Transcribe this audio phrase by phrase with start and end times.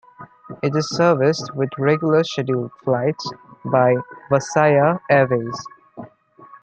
[0.63, 3.31] It is serviced with regular scheduled flights
[3.63, 3.97] by
[4.31, 5.63] Wasaya Airways.